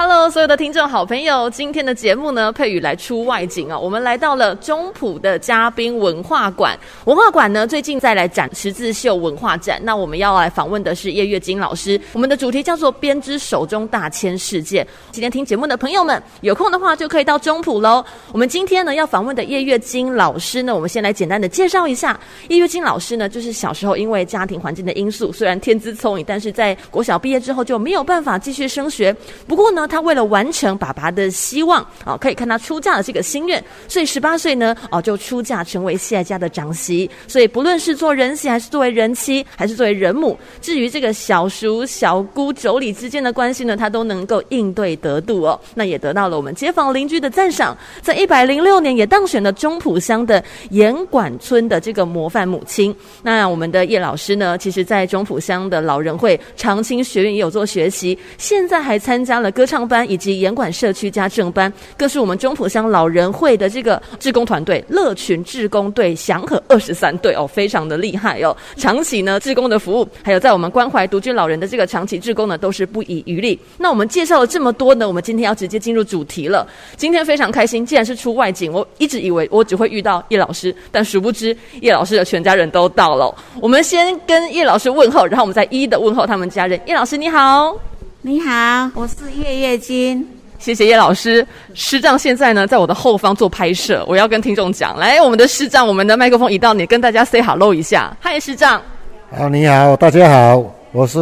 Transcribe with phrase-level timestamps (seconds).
[0.00, 6.78] Hello，所有的听众好朋友，今天的节目呢，佩宇来出外景啊，我们来到了中埔的嘉宾文化馆。
[7.06, 9.80] 文化馆呢，最近在来展十字绣文化展。
[9.82, 14.86] 那我们要来访问的是叶月金老师，我们的主题叫做“编织手中大千世界”。
[15.10, 18.04] 今天听节目的朋友们，有空的话就可以到中埔喽。
[18.30, 22.16] 我们今天呢要访问的叶月金老师呢，我们先来简单的介绍一下。
[22.46, 29.12] 叶月金老师呢，就是小时候因为家庭环境的因素，虽然天资聪颖，但是在国小毕业之后就没有办法继续升学。
[29.48, 37.10] 不过呢，他为了完成爸爸的希望啊，可以看他出嫁的这个心愿，所以十八岁呢，哦，就出嫁成为谢家的长媳。
[37.26, 45.58] 所以不论是做人媳，还是作为人妻，还是作为人母，至于这个小叔、小姑、妯娌之间的关系呢，他都能够应对得度哦。
[45.74, 52.94] 那也得到了我们街坊邻居的赞赏，在一百零六年也当选了中埔乡的严管村的这个模范母亲。
[53.22, 59.77] 那我们的叶老师呢，其实在中埔乡的老人会长青学院也有做学习，现在还参加了歌唱。
[59.78, 68.56] 上班以及严管社区家政班，更是我们中埔乡老人会的这个志工团队乐群志工队祥和二十三队哦，非常的厉害哦。
[68.76, 73.56] 长期呢志工的服务，还有在我们关怀独居老人的这个长期志工呢，都是不遗余力。
[73.76, 76.66] 那我们介绍了这么多呢，我们今天要直接进入主题了。
[76.96, 83.32] 今天非常开心，既然是出外景，我一直以为我只会遇到叶老师，但殊不知叶老师的全家人都到了。
[83.60, 86.80] 我们先跟叶老师问候，然后我们再一一的问候他们家人。
[86.84, 87.87] 叶老师你好。
[88.20, 90.28] 你好，我是叶月金。
[90.58, 91.46] 谢谢叶老师。
[91.72, 94.04] 师丈现在呢，在我的后方做拍摄。
[94.08, 98.16] 我要跟听众讲，来，我们的师丈，我们的麦克风移到你，跟大家 say hello 一下。
[98.20, 98.82] 嗨，师丈。
[99.30, 101.14] 好，你好，大家好，我是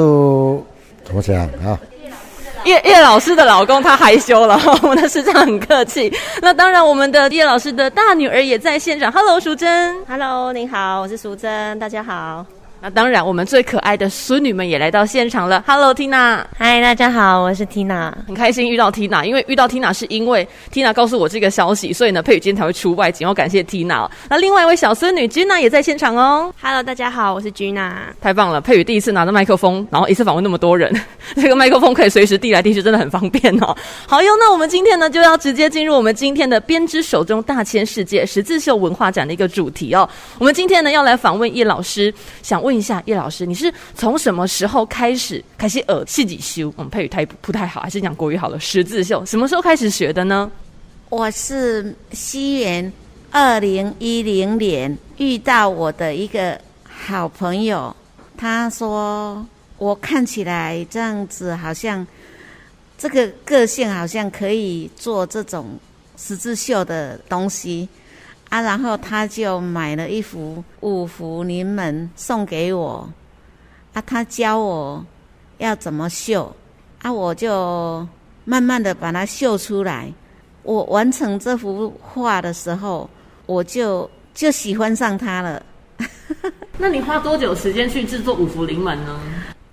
[1.04, 1.36] 怎么讲
[1.66, 1.78] 啊？
[2.64, 6.10] 叶叶老师的老公他害羞了，我们的师丈很客气。
[6.40, 9.12] 那当然，我们的叶老师的大女儿也在现场。
[9.12, 9.94] Hello，淑珍。
[10.08, 12.46] Hello，您好，我是淑珍，大家好。
[12.86, 15.60] 那当然，我们最可爱的孙女们也来到现场了。
[15.66, 16.44] Hello，Tina。
[16.56, 18.12] 嗨，大家好，我是 Tina。
[18.28, 23.26] 很开心遇到 Tina，因为遇到 Tina 是因为 Tina 告诉我这个消息，所以呢，佩宇今天才会出外景。
[23.26, 24.08] 要感谢 Tina。
[24.30, 26.54] 那另外一位小孙女 Gina 也在现场哦。
[26.62, 27.92] Hello，大家好，我是 Gina。
[28.20, 30.94] 太棒了，佩宇第一次拿着麦克风，然后一次访问那么多人，
[31.34, 33.76] 这个麦克风可以随时递来递去，真的很方便哦。
[34.06, 40.08] 好哟，那我们今天呢就要直接进入我们今天的编织手中大千世界十字绣文化展的一个主题哦。
[40.38, 42.14] 我们今天呢要来访问叶老师，
[42.44, 43.46] 想问一下叶老师。
[43.46, 46.72] 你是从什么时候开始开始呃自己绣？
[46.76, 48.60] 我们佩瑜太不太好，还是讲国语好了。
[48.60, 50.50] 十字绣什么时候开始学的呢？
[51.08, 52.92] 我是西元
[53.30, 57.94] 二零一零年遇到我的一个好朋友，
[58.36, 59.46] 他说
[59.78, 62.06] 我看起来这样子好像
[62.98, 65.78] 这个个性好像可以做这种
[66.16, 67.88] 十字绣的东西。
[68.48, 73.08] 啊，然后他就买了一幅五福临门送给我。
[73.92, 75.04] 啊，他教我
[75.58, 76.54] 要怎么绣，
[77.02, 78.06] 啊，我就
[78.44, 80.12] 慢慢的把它绣出来。
[80.62, 83.08] 我完成这幅画的时候，
[83.46, 85.62] 我就就喜欢上它了。
[86.78, 89.18] 那你花多久时间去制作五福临门呢？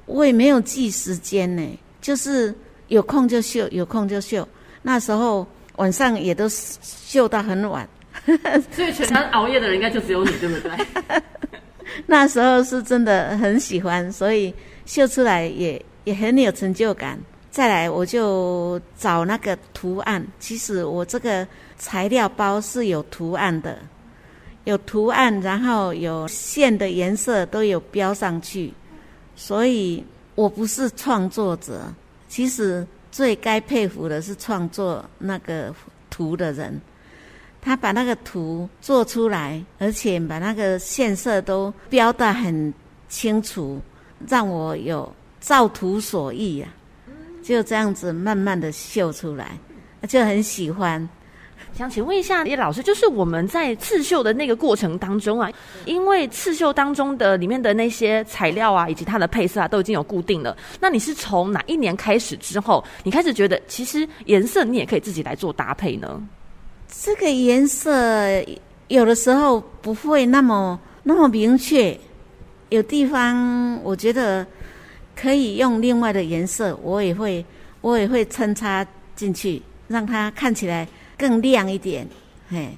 [0.06, 2.54] 我也没有记时间呢，就是
[2.88, 4.48] 有空就绣，有空就绣。
[4.82, 5.46] 那时候
[5.76, 7.88] 晚上也都绣到很晚。
[8.72, 11.22] 所以全家熬夜的人应该就只有你，对不对？
[12.08, 14.54] 那时候是真的很喜欢，所以
[14.86, 17.20] 绣出来也也很有成就感。
[17.52, 20.26] 再来，我就找那个图案。
[20.40, 21.48] 其实我这个
[21.78, 23.78] 材料包是有图案的，
[24.64, 28.74] 有图案，然后有线的颜色都有标上去。
[29.36, 30.04] 所以
[30.34, 31.82] 我不是创作者，
[32.28, 35.72] 其实最该佩服的是创作那个
[36.10, 36.82] 图的人。
[37.64, 42.74] 他把那个图做出来，而且把那个线色都标得很
[43.08, 43.80] 清楚，
[44.28, 46.68] 让我有照图所意呀、
[47.42, 49.58] 就这样子慢慢的绣出来，
[50.10, 51.08] 就很喜欢。
[51.74, 55.50] 想请问一下叶老师，就是我们在刺绣的那个过程当中啊，
[55.86, 60.56] 因为刺绣当中的里面的那些材料啊，以及它的配色啊，都已经有固定了。
[60.80, 66.22] 那你是从哪一年开始之后，你开始觉得其实颜色你也可以自己来做搭配呢？
[67.02, 67.92] 这个颜色
[68.88, 72.00] 有的时候不会那么那么明确，
[72.70, 74.46] 有地方我觉得
[75.16, 77.44] 可以用另外的颜色，我也会
[77.82, 78.86] 我也会穿插
[79.16, 80.88] 进去，让它看起来
[81.18, 82.08] 更亮一点。
[82.50, 82.70] 嘿，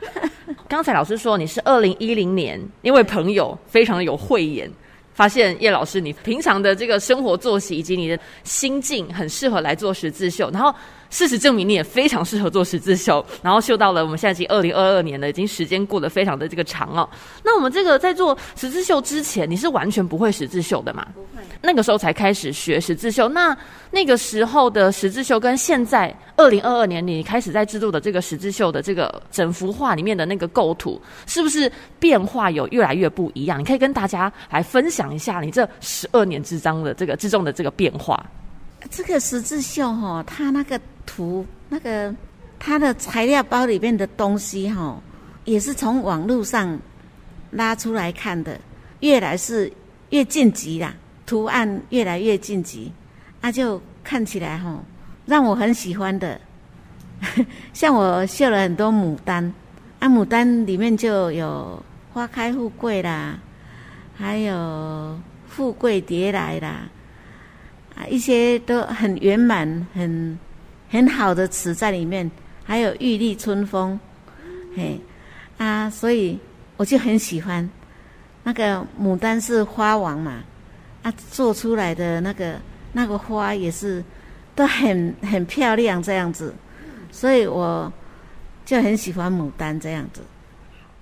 [0.68, 4.70] 刚才老师说你是二零一零年，因为朋友非常的有慧眼，
[5.14, 10.74] 发现叶老师，你平常的这个生活作息以及你的心境很适合来做十字绣，然后
[11.12, 17.08] 事实证明你也非常适合做十字绣，然后绣到了我们现在已经二零二二年了，已经时间过得非常的这个长哦。
[17.44, 21.06] 那我们这个在做十字绣之前，你是完全不会十字绣的嘛？
[21.60, 23.54] 那个时候才开始学十字绣，那
[23.90, 31.70] 那个时候的十字绣跟现在二零二二年你开始在制作的这个十字绣的这个整幅画里面的那个构图，是不是
[32.00, 33.60] 变化有越来越不一样？
[33.60, 38.24] 你可以跟大家来分享一下你这十二年之章的这个之中的这个变化。
[38.90, 42.14] 这个十字绣哈、它那个图，那个
[42.58, 45.02] 它的材料包里面的东西哈、哦，
[45.44, 46.78] 也是从网络上
[47.50, 48.58] 拉出来看的，
[49.00, 49.72] 越来是
[50.10, 50.94] 越晋级啦，
[51.26, 52.92] 图案越来越晋级，
[53.40, 54.80] 那、就看起来哈、哦，
[55.26, 56.40] 让我很喜欢的。
[57.72, 59.52] 像我绣了很多牡丹，
[60.00, 61.80] 啊，牡丹里面就有
[62.12, 63.38] 花开富贵啦，
[64.16, 65.16] 还有
[65.46, 66.88] 富贵蝶来啦。
[67.94, 70.36] 啊，一些都很圆满、很
[70.92, 72.30] 很好的词在里面，
[72.62, 73.98] 还有玉立春风，
[74.76, 75.00] 嘿，
[75.56, 76.38] 啊，所以
[76.76, 77.66] 我就很喜欢
[78.42, 80.44] 那个牡丹是花王嘛，
[81.02, 82.60] 啊，做出来的那个
[82.92, 84.04] 那个花也是
[84.54, 86.54] 都很很漂亮这样子，
[87.10, 87.90] 所以我
[88.66, 90.20] 就很喜欢牡丹这样子。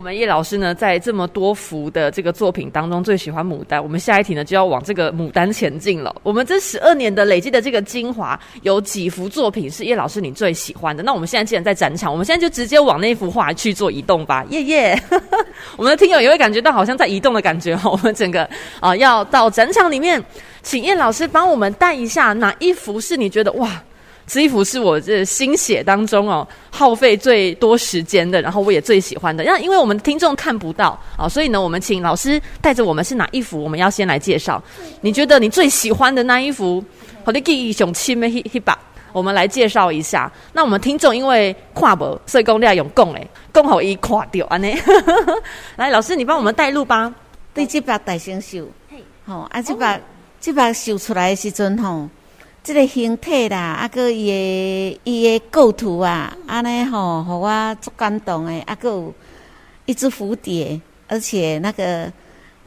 [0.00, 3.82] 我们叶老师呢，在这么多幅的这个作品当中，最喜欢牡丹。
[3.82, 6.16] 我们下一题呢，就要往这个牡丹前进了。
[6.22, 11.02] 我们这十二年的累积的这个精华，有几幅作品是叶老师你最喜欢的？
[11.02, 14.42] 那我们现在既然在展场，我们现在就直接往那幅画去做移动吧。
[14.48, 15.02] 耶耶！
[15.76, 17.90] 我们的听友也会感觉到好像在移动的感觉哈。
[17.90, 18.48] 我们整个
[18.80, 20.24] 啊、要到展场里面，
[20.62, 23.68] 请叶老师帮我们带一下哪一幅是你觉得哇？
[24.30, 29.42] 这一幅是我这心血当中哦耗费最多时间的，然后我也最喜欢的。
[29.42, 34.62] 那因为我们听众看不到啊，所以呢，我们请老师带着我们是哪一幅，我们要先来介绍。
[35.00, 36.82] 你觉得你最喜欢的那一幅，
[37.24, 38.78] 好的记忆熊七妹一一把，
[39.12, 40.30] 我们来介绍一下。
[40.52, 44.76] 那我们听众因为跨博，所以公要用共诶，共好一跨掉安尼。
[45.74, 47.12] 来，老师你帮我们带路吧。
[47.52, 48.64] 对，这把大先绣，
[49.26, 49.98] 好啊，这把
[50.40, 52.08] 这把绣出来的时阵吼。
[52.62, 58.60] 这个形体啦，啊个伊个伊个构图啊，安尼吼，互我足感动诶。
[58.60, 59.14] 啊个有
[59.86, 60.78] 一只蝴蝶，
[61.08, 62.12] 而且那个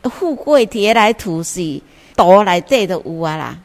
[0.09, 1.79] 富贵蝶来图是
[2.15, 3.59] 图内底都有啊啦。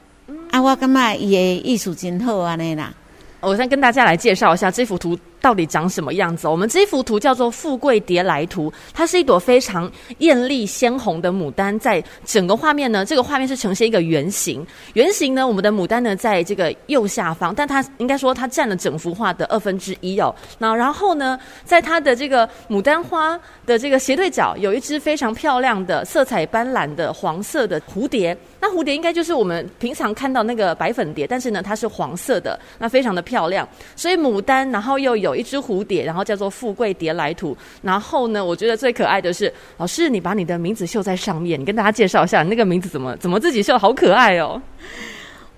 [0.50, 2.92] 啊，我感觉伊个艺术真好安尼啦。
[3.40, 6.48] 我先跟大家来介绍一下这幅图到底长什么样子。
[6.48, 14.66] 我们这幅图叫做《富贵蝶来图》，它是一朵非常艳丽鲜红的牡丹，在整个画面呢，这个画面是呈现一个圆形。
[14.94, 20.34] 圆形呢，我们的牡丹呢，在这个右下方，但它应该说它占了整幅画的二分之一哦。
[20.58, 28.36] 那然后呢，在它的这个牡丹花的这个斜对角，有一只非常漂亮的色彩斑斓的黄色的蝴蝶。
[28.60, 33.66] 那蝴蝶应该就是我们平常看到那个白粉蝶，但是呢，它是黄色的，那非常的漂亮。
[33.94, 37.56] 所以牡丹，然后又有一只蝴蝶，然后叫做富贵蝶来图。
[37.82, 44.60] 然后呢，我觉得最可爱的是老师，你把你的名字绣在上面，你跟大家介绍一下那个名字怎么怎么自己绣，好可爱哦。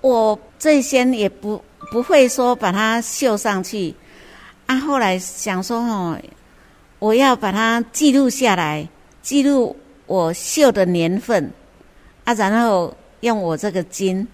[0.02, 3.94] 我最先也不不会说把它绣上去，
[4.66, 6.18] 啊，后来想说哦，
[6.98, 8.86] 我要把它记录下来，
[9.22, 11.50] 记录我绣的年份。
[12.24, 14.26] 啊，然后用我这个金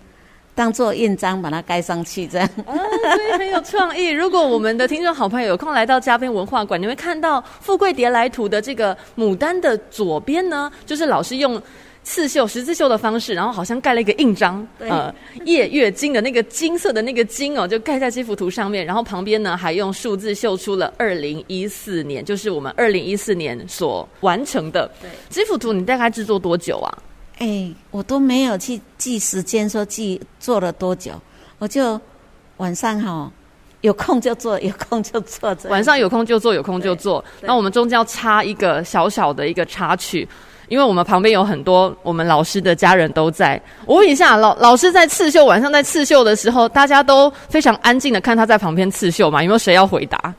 [0.55, 2.49] 当做印章，把它盖上去，这样。
[2.67, 4.09] 啊，所以很有创意。
[4.09, 11.61] 如果我们的听众好朋友有空来到嘉宾文化馆，你会看到《富贵蝶来图》的这个牡丹的左边呢，就是老师用
[12.03, 15.13] 刺绣十字绣的方式，然后好像盖了一个印章，呃，
[15.45, 18.87] 夜月金的那个金色的那个金哦，就盖在这幅图上面。
[18.87, 24.89] 然后旁边呢，还用数字绣出了二零一四年，就是我们二零一四年所完成的。
[25.03, 26.99] 对，这幅图你大概制作多久啊？
[27.39, 31.13] 哎、欸，我都没有去记时间，说记做了多久，
[31.59, 32.01] 我就
[32.57, 33.31] 晚上哈
[33.83, 35.55] 有空就做，有空就做。
[35.69, 37.23] 晚上有空就做，有空就做。
[37.43, 40.27] 那我们中间要插一个小小的一个插曲，
[40.69, 43.61] 因为我们旁边有很多我们老师的家人都在。
[43.85, 49.43] 我问一下，老老师在刺绣，晚上在刺绣的时候，大家都非常安静的看他在旁边刺绣嘛？
[49.43, 50.35] 有没有谁要回答？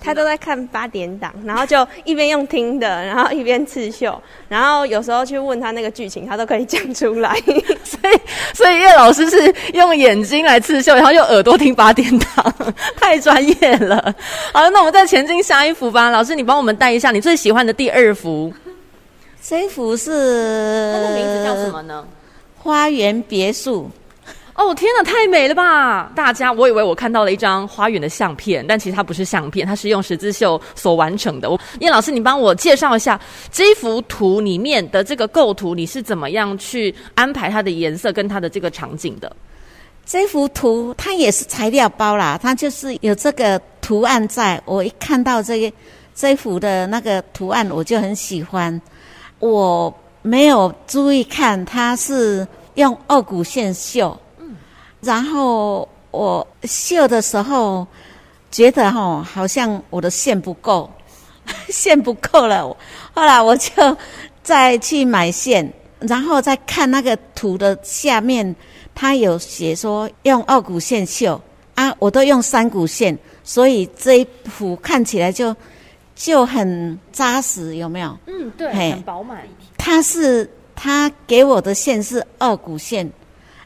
[0.00, 7.34] 他都在看八点档，然后就一边用听的，然后一边刺绣，然后有时候去问他那个剧情，他都可以讲出来。
[7.84, 8.20] 所以，
[8.54, 12.54] 所以叶老师是用眼睛来刺绣，然后用耳朵听八点档，
[12.96, 14.14] 太专业了。
[14.52, 16.10] 好，那我们再前进下一幅吧。
[16.10, 18.52] 老师，你帮我们带一下你最喜欢的第二幅。
[19.42, 22.04] 这一幅是它的名字叫什么呢？
[22.58, 23.90] 花园别墅。
[24.58, 26.10] 哦天哪，太美了吧！
[26.16, 31.48] 大家，我以为我看到了一张花园的相片，但其实它不是相片，它是用十字绣所完成的。
[31.48, 33.18] 我叶老师，你帮我介绍一下
[33.52, 39.30] 这幅图里面的这个构图，你是怎么样去安排它的颜色跟它的这个场景的？
[40.04, 44.60] 这幅图它也是材料包啦，它就是有这个图案在。
[44.64, 45.72] 我一看到这个
[46.16, 48.82] 这幅的那个图案，我就很喜欢。
[49.38, 54.18] 我没有注意看，它是用二股线绣。
[55.00, 55.06] 嗯。
[55.06, 57.86] 然后我绣的时候
[58.50, 60.90] 觉得哈，好像我的线不够，
[61.68, 62.76] 线不够了。
[63.14, 63.96] 后来我就
[64.42, 68.54] 再去买线，然后再看那个图的下面。
[69.00, 71.40] 他有写说用二股线绣
[71.76, 75.54] 啊，我都用三股线，所以这一幅看起来就
[76.16, 78.18] 就很扎实，有没有？
[78.26, 79.46] 嗯，对，很饱满。
[79.76, 83.08] 他是他给我的线是二股线，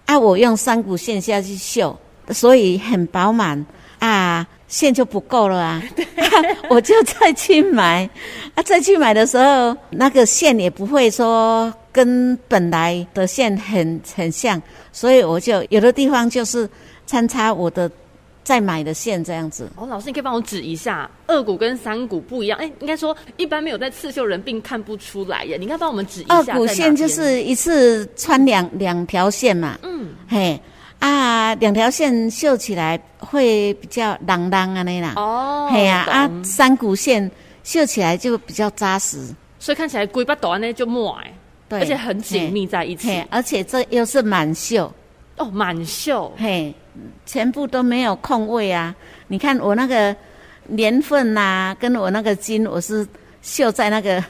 [0.07, 1.97] 啊，我用三股线下去绣，
[2.31, 3.65] 所以很饱满。
[3.99, 5.83] 啊，线就不够了啊，
[6.17, 6.27] 啊，
[6.69, 8.09] 我就再去买。
[8.55, 14.61] 啊，再去买的时候，那个线也不会说跟本来的线很很像。
[14.93, 16.69] 所以我就有的地方就是
[17.07, 17.89] 参差我的
[18.45, 19.71] 再买的线这样子。
[19.77, 22.59] 哦，老师，你可以帮我指一下，二股跟三股不一样。
[22.59, 25.57] 哎，应该说一般没有在刺绣人并看不出来耶。
[25.57, 26.35] 你应该帮我们指一下。
[26.35, 29.79] 二股线就是一次穿两两条线嘛。
[29.83, 30.09] 嗯。
[30.29, 30.61] 嘿
[30.99, 35.15] 啊，两条线绣起来会比较啷啷啊那啦。
[35.17, 35.69] 哦。
[35.73, 37.31] 嘿呀啊，啊，三股线
[37.65, 39.19] 绣起来就比较扎实，
[39.59, 41.33] 所以看起来规把短呢就抹哎。
[41.69, 44.93] 对，而且很紧密在一起，而且这又是满绣
[45.39, 46.75] 哦，满绣，嘿，
[47.25, 48.95] 全部都没有空位啊！
[49.29, 50.15] 你看我那个
[50.67, 53.07] 年份呐、啊，跟我那个金，我是
[53.41, 54.23] 绣在那个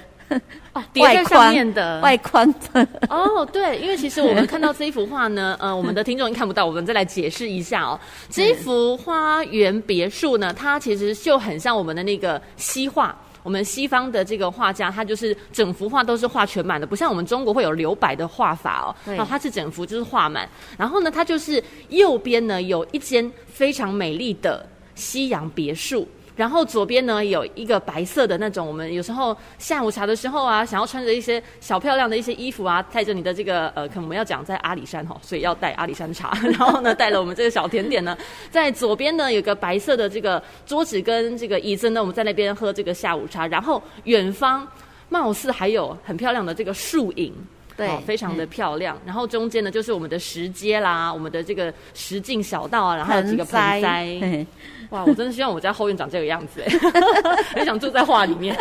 [0.73, 7.99] 哦叠在上面的外框的哦，对，因为其实我们看到这一幅画呢，呃，我们的听众看不到，我们再来解释一下哦。
[8.31, 13.17] 这一幅花园别墅呢，它其实就很像我们的那个西画。
[13.43, 18.95] 我们西方的这个画家，他就是整幅画都是画全满的，不像我们中国会有留白的画法哦。
[19.17, 26.07] 那他是整幅就是画满，然后呢，他就是右边呢有一间非常美丽的西洋别墅。
[26.35, 36.33] 然后左边呢有一个白色的那种，我们有时候下午茶的时候啊，想要穿着一些小漂亮的一些衣服啊，带着你的这个呃，可能我们要讲在阿里山哈，所以要带阿里山茶。
[36.43, 38.17] 然后呢，带了我们这个小甜点呢，
[38.51, 43.47] 在左边呢有个白色的这个桌子跟这个椅子呢，我们在那边喝这个下午茶。
[43.47, 44.67] 然后远方
[45.11, 47.35] 貌似还有很漂亮的这个树影，
[47.77, 48.99] 对，非常的漂亮。
[49.05, 54.47] 然后中间呢就是我们的石阶啦，我们的这个石径小道啊，然后还有几个盆栽。
[54.93, 56.71] 哇，我真的希望我家后院长这个样子哎，
[57.57, 58.57] 很想住在画里面。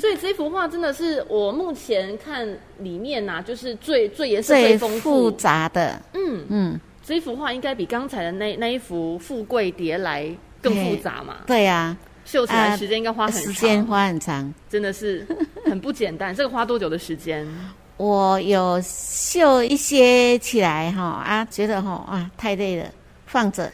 [0.00, 2.48] 所以这幅画真的是我目前看
[2.78, 6.00] 里面呐、啊，就是最最颜色最丰富复杂的。
[6.14, 10.26] 嗯嗯，这幅画应该比刚才的那那一幅富贵蝶来
[10.62, 11.38] 更复杂嘛？
[11.46, 15.26] 对呀、啊，绣起来时间应该花很长，时间花很长，真的是
[15.66, 16.34] 很不简单。
[16.34, 17.46] 这个花多久的时间？
[17.98, 22.86] 我有绣一些起来哈啊，觉得哈啊太累了，
[23.26, 23.70] 放着。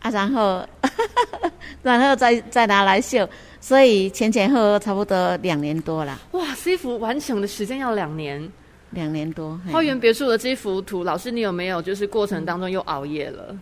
[0.00, 0.64] 啊，然后，
[1.82, 3.28] 然后再再拿来绣，
[3.60, 6.20] 所以前前后后差不多两年多了。
[6.32, 8.50] 哇，这幅完成的时间要两年，
[8.90, 9.58] 两年多。
[9.70, 13.56] 花园别墅的这幅图，老师你有没有就是过程当中又熬夜了？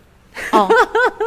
[0.52, 0.69] 哦，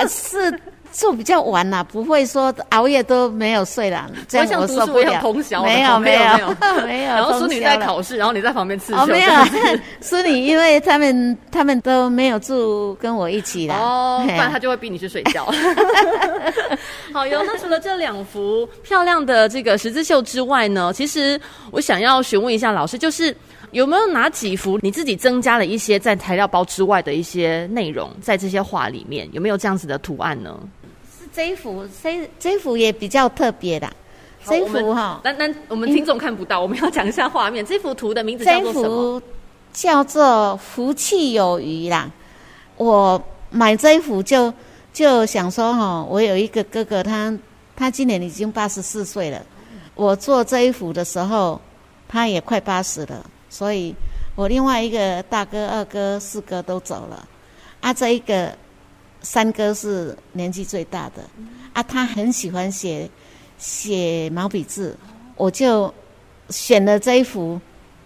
[0.08, 0.60] 是。
[0.92, 4.10] 做比较晚啦，不会说熬夜都没有睡啦。
[4.28, 5.22] 这样我受不了。
[5.64, 7.10] 没有没有没有 没有。
[7.12, 9.00] 然后孙女在考试，然后你在旁边刺绣。
[9.00, 9.32] 哦，没有，
[10.02, 13.76] 孙女因为他们他们都没有住跟我一起啦。
[13.76, 15.46] 哦，不然他就会逼你去睡觉。
[17.14, 21.40] 好哟，那除了这两幅漂亮的这个十字绣之外呢，其实
[21.70, 23.34] 我想要询问一下老师，就是
[23.72, 29.28] 有没有哪几幅你自己增加了一些在材料包之外的一些内容在这些画里面？
[29.32, 30.58] 有没有这样子的图案呢？
[31.20, 33.90] 是这一幅，这这一幅也比较特别的。
[34.46, 37.64] 这一幅哈，那那我们听众看不到，我们要讲一下画面。
[37.64, 39.22] 这幅图的名字叫做什么？
[39.72, 42.10] 叫做“福气有余”啦。
[42.78, 43.22] 我
[43.52, 44.52] 买这一幅就
[44.94, 47.38] 就想说哈，我有一个哥哥，他
[47.76, 49.40] 他今年已经八十四岁了。
[49.94, 51.60] 我做这一幅的时候，
[52.08, 53.96] 他也快八十了，所以
[54.36, 57.28] 我另外一个大哥、二哥、四哥都走了。
[57.82, 58.56] 啊，这一个。
[59.22, 61.22] 三哥是年纪最大的，
[61.74, 63.10] 啊，他很喜欢写
[63.58, 64.98] 写毛笔字，
[65.36, 65.94] 我就
[66.52, 67.60] 选了这一幅，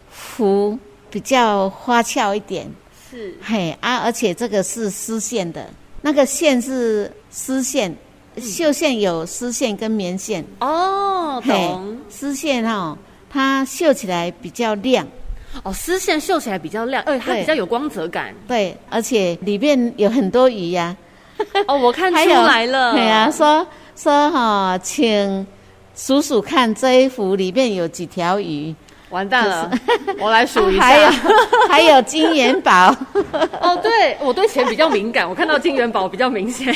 [0.09, 0.75] 幅
[1.11, 2.67] 比较花俏一点，
[3.11, 3.37] 是。
[3.43, 5.69] 嘿啊，而且这个是丝线的，
[6.01, 7.95] 那个线是丝线，
[8.41, 10.43] 绣线有丝线跟棉线。
[10.61, 12.97] 哦，懂，丝线哈，
[13.29, 15.07] 它绣起来比较亮。
[15.61, 18.33] 哦，丝线绣起来比较亮，呃，它比较有光泽感。
[18.47, 20.95] 对，而且里面有很多鱼呀、
[21.37, 21.63] 啊。
[21.67, 22.93] 哦，我看出来了。
[22.93, 25.45] 对啊，说说哈、哦，请
[25.95, 28.73] 数数看这一幅里面有几条鱼。
[29.09, 29.71] 完蛋了，
[30.19, 30.81] 我来数一下。
[30.83, 31.09] 还有
[31.69, 32.95] 还有金元宝。
[33.61, 36.75] 哦，对，我对钱比较敏感，我看到金元宝比较明显。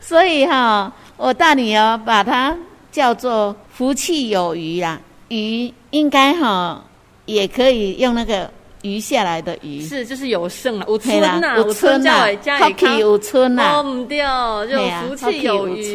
[0.00, 2.56] 所以哈、哦，我大女儿把它
[2.90, 5.00] 叫做福气有余啦。
[5.28, 6.82] 鱼应该哈、哦、
[7.26, 8.50] 也可以用那个。
[8.86, 12.26] 余下来的鱼是就是有剩了，有春呐，有春呐，
[12.58, 15.90] 福气有春呐，哦，唔掉，就福气有余。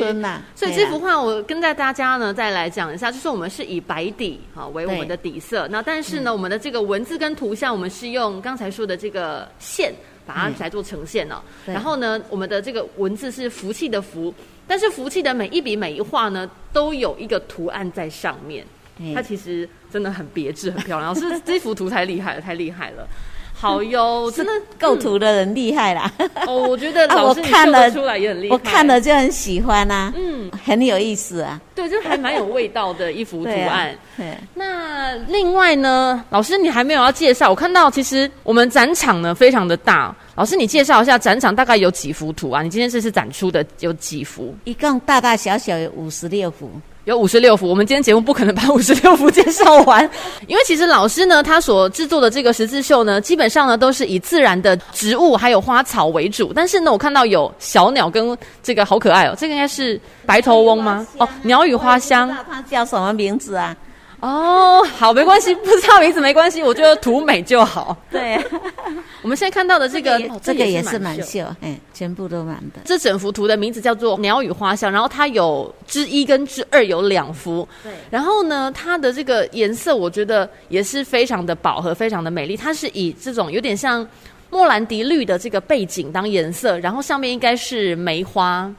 [0.55, 9.93] 所以这幅画我跟在大家呢再来讲一下，就是我们是以白底哈为我们的底色，那但是呢，我们的这个文字跟图像，我们是用刚才说的这个线
[10.25, 11.43] 把它来做呈现了。
[11.67, 14.33] 然后呢，我们的这个文字是福气的福，
[14.65, 18.65] 但是福气的每一笔每一画呢，都有一个图案在上面。
[19.13, 21.13] 它其实真的很别致，很漂亮。
[21.13, 23.07] 老师，这幅图太厉害了，太厉害了。
[23.53, 26.09] 好哟， 真的构图的人厉害啦。
[26.47, 30.13] 哦，我觉得老师看了出来也很厉害，我看了就很喜欢啊。
[30.15, 31.59] 嗯，很有意思啊。
[31.75, 33.93] 对，就还蛮有味道的一幅图案。
[34.15, 34.33] 对。
[34.53, 37.49] 那另外呢，老师你还没有要介绍？
[37.49, 40.15] 我看到其实我们展场呢非常的大。
[40.35, 42.61] 老师，你介绍一下展场大概有几幅图啊？
[42.61, 44.55] 你今天这次展出的有几幅？
[44.63, 46.71] 一共大大小小有五十六幅。
[47.05, 50.07] 有五十六幅，我们今天节目不可能把五十六幅介绍完，
[50.47, 56.51] 因为其实老师呢，他所制作的这个十字绣呢，基本上呢都是以自然的植物还有花草为主。
[56.53, 61.07] 但是呢，我看到有小鸟跟这个好可爱哦，这个应该是白头翁吗？
[61.17, 62.29] 哦，鸟语花香。
[62.49, 63.75] 它叫什么名字啊？
[64.21, 67.95] 哦，好，没关系，不知道名字没关系，我觉得图美就好。
[68.11, 68.37] 对，
[69.23, 72.81] 我们现在看到的这个，这个也是满绣，哎，全部都满的。
[72.83, 77.67] 这整幅图的名字叫做《鸟语花香》，然后它有之一跟之二有两幅。
[77.81, 82.57] 对，然后呢，它的这个颜色我觉得也是非常的饱和，非常的美丽。
[82.57, 84.05] 它是以这种有点像
[84.49, 88.69] 莫兰迪绿的这个背景当颜色，然后上面应该是梅花。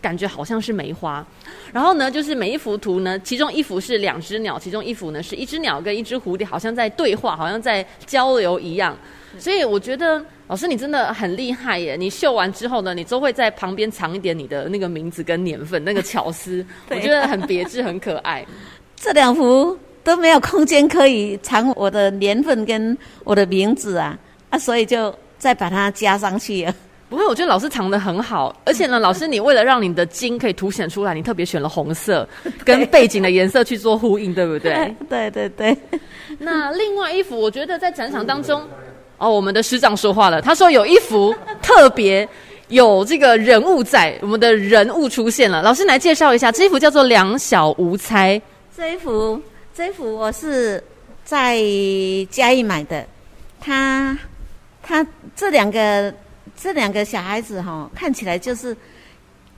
[0.00, 1.26] 感觉好像是梅花，
[1.72, 8.96] 然后呢，就是每一幅图呢，其中一幅是两只鸟，其中一幅呢是一只鸟跟一只蝴蝶，好像在对话，好像在交流一样。
[9.38, 11.96] 所以我觉得老师你真的很厉害耶！
[11.96, 18.44] 你绣完之后呢，你都会在旁边藏一点你的那个名字跟年份，那个巧思， 我觉得很别致，很可爱。
[18.96, 24.18] 这两幅都没有空间可以藏我的年份跟我的名字啊，
[24.50, 26.74] 啊，所以就再把它加上去了。
[27.08, 32.28] 不会，我觉得老师藏的很好，而且呢， 老师你为了让你的金可以凸显出来，你特别选了红色，
[32.64, 34.94] 跟背景的颜色去做呼应， 对不对？
[35.08, 35.76] 对对对。
[36.38, 38.62] 那另外一幅，我觉得在展场当中，
[39.16, 42.28] 哦，我们的师长说话了，他说有一幅特别
[42.68, 48.38] 有这个人物在，我们的人物出现了，老师来介绍一下，这一幅叫做两小无猜。
[48.76, 49.40] 这一幅，
[49.74, 50.82] 这一幅我是
[51.24, 51.58] 在
[52.30, 53.06] 嘉义买的，
[53.58, 54.16] 他
[54.82, 56.12] 他这两个。
[56.60, 58.76] 这两个小孩子哈、哦，看起来就是，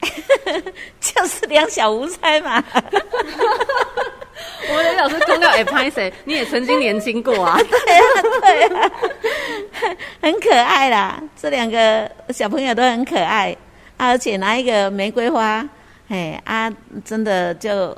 [1.01, 2.63] 就是两小无猜嘛。
[4.69, 6.13] 我们的老师公告哎，拍谁？
[6.25, 7.59] 你也曾经年轻过啊？
[7.65, 8.91] 对啊，对啊，
[10.21, 11.21] 很可爱啦。
[11.41, 13.57] 这两个小朋友都很可爱，
[13.97, 15.67] 而且拿一个玫瑰花，
[16.09, 16.71] 哎啊，
[17.05, 17.97] 真的就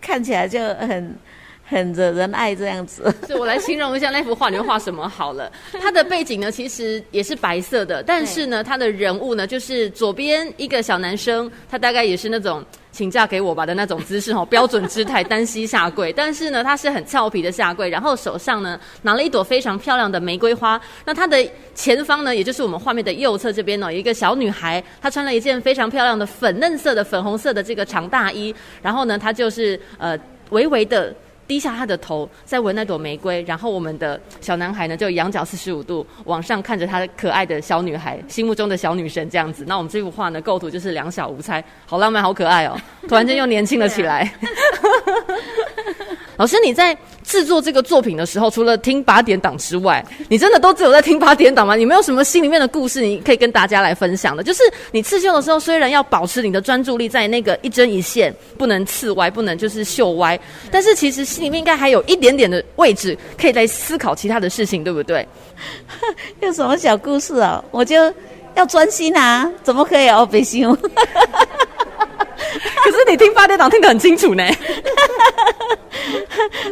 [0.00, 1.18] 看起来就很。
[1.66, 5.50] 很惹人爱这样子， 所以我来形容一下那幅画，你会画什么好了？
[5.80, 16.12] 它的背景呢，其实也是白色的，但是呢，它的人物呢，就是左边一个小男生，他大概也是那种请嫁给我吧的那种姿势哦，标准姿态，单膝下跪。
[16.12, 20.78] 但是呢，他是很俏皮的下跪，然后手上呢拿了一朵非常漂亮的玫瑰花。
[21.06, 21.42] 那他的
[21.74, 30.14] 前方呢，也就是我们画面的右侧这边呢，有一个小女孩，她穿了一件非常漂亮的粉嫩色的粉红色的这个长大衣，然后呢，她就是呃
[30.50, 31.14] 微微的。
[31.46, 39.64] 低下他的头，在闻那朵玫瑰，然后我们的小男孩呢，就仰角四十五度往上看着他可爱的小女孩，心目中的小女神这样子。
[39.66, 42.76] 那我们这幅画呢，构图就是两小无猜，好浪漫，好可爱哦！
[43.08, 44.32] 突然间又年轻了起来。
[46.36, 51.74] 老师，你在制作这个作品的时候，除了听八点档之外，你真的都只有在听八点档吗？
[51.74, 54.42] 你没有什么心里面的故事，你可以跟大家来分享的？
[54.42, 60.38] 就是你刺绣的时候，虽然要保持你的专注力在那个一针一线，不能刺歪，不能就是绣歪，
[60.70, 65.26] 但是其实心里面应该还有一点点的位置，可以来思考其他的事情，对不对？
[66.40, 67.64] 有什么小故事啊？
[67.70, 67.96] 我就
[68.54, 70.26] 要专心啊，怎么可以哦？
[70.30, 70.76] 别修。
[72.84, 74.44] 可是你听八点档听得很清楚呢。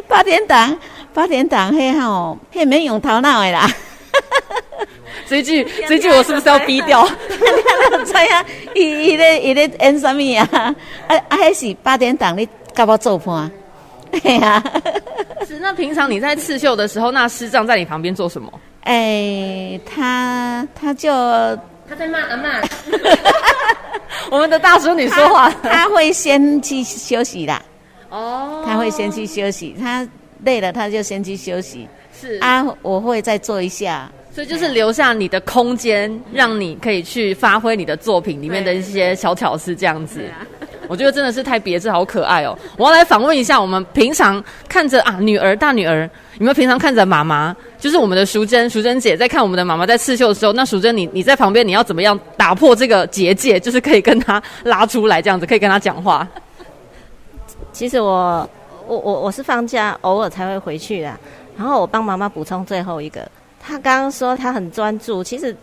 [0.07, 0.77] 八点档，
[1.13, 3.69] 八点档，嘿吼，嘿免用头脑的啦。
[5.27, 7.07] 这一句， 这一句我是不是要逼掉？
[8.05, 10.75] 知影，伊伊咧伊咧演什么啊？
[11.07, 13.49] 啊啊，迄是八点档，你甲我做伴。
[14.23, 14.63] 哎呀、啊。
[15.47, 18.51] 是，那平常你在刺绣的时候，那师丈在你旁边做什么？
[18.83, 21.09] 哎，他他就
[21.87, 22.61] 他在骂阿嬷。
[24.31, 27.61] 我们的大叔你说话他，他会先去休息啦。
[28.09, 30.07] 哦，他会先去休息，他
[30.43, 31.87] 累了他就先去休息。
[32.19, 34.11] 是啊，我会再做一下。
[34.33, 40.21] 所以就是留下你的空间，让你可以去发挥你的作品里面的一些小巧思，这样子。
[40.87, 42.57] 我觉得真的是太别致，好可爱哦！
[42.77, 56.27] 我要来访问一下，我们平常看着啊，女儿、大女儿，你们平常看着妈妈，就是我们的淑珍、淑珍姐在看我们的妈妈在刺绣的时候，那淑珍你你在旁边，你要怎么样打破这个结界，就是可以跟她拉出来，这样子可以跟她讲话。
[57.71, 58.47] 其实我
[58.85, 61.17] 我我我是放假偶尔才会回去的，
[61.57, 63.27] 然后我帮妈妈补充最后一个。
[63.59, 65.55] 她刚刚说她很专注，其实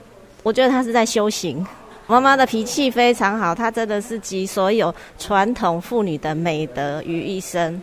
[0.42, 1.64] 我觉得她是在修行。
[2.10, 7.80] 妈妈的脾气非常好，她真的是集所有传统妇女的美德于一身。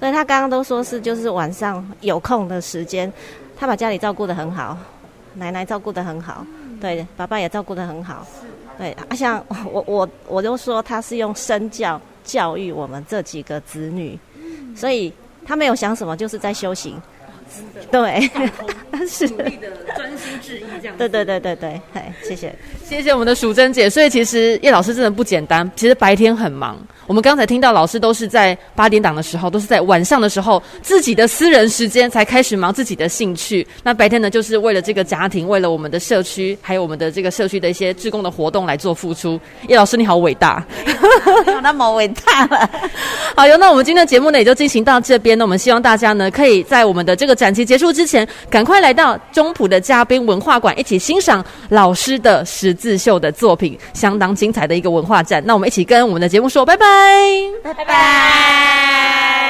[0.00, 3.10] 所以她刚刚都说是就是晚上有空的时间，
[3.56, 4.76] 她把家里照顾得很好，
[5.34, 6.44] 奶奶照顾得很好，
[6.80, 8.26] 对，爸爸也照顾得很好。
[8.76, 14.18] 对，啊，像我我我就说她是用身教教育我们这几个子女，
[14.74, 15.12] 所以
[15.46, 17.00] 她没有想什么，就是在修行。
[17.90, 18.30] 对，
[19.06, 20.96] 是努力的专心致意这样。
[20.96, 23.88] 对对对对对，嘿，谢谢，谢谢我们的淑珍姐。
[23.88, 26.78] 所以其实叶老师真的不简单，其实白天很忙。
[27.10, 33.66] 我们刚才听到老师都是在八点档的时候，都是在晚上的时候，自己的私人时间才开始忙自己的兴趣。
[33.82, 39.40] 那白天呢，就是为了这个家庭，为了我们的社区，还有我们的这个社区的一些志工的活动来做付出。
[39.66, 40.64] 叶老师你好伟大，
[41.48, 42.70] 有那么伟大了。
[43.34, 45.36] 好哟，那我们今天的节目呢也就进行到这边。
[45.36, 55.42] 那我们希望大家呢可以在我们的这个展期结束之前，赶快来到中埔的嘉宾文化馆，一起欣赏老师的十字绣的作品，相当精彩的一个文化展。
[55.44, 57.52] 那我们一起跟我们的节目说拜拜拜。
[57.62, 59.49] 拜拜拜。